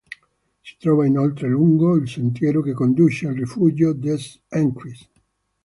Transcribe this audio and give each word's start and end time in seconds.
Si 0.63 0.77
trova 0.79 1.05
inoltre 1.05 1.47
lungo 1.47 1.95
il 1.95 2.09
sentiero 2.09 2.63
che 2.63 2.73
conduce 2.73 3.27
al 3.27 3.35
rifugio 3.35 3.93
des 3.93 4.41
Écrins. 4.49 5.07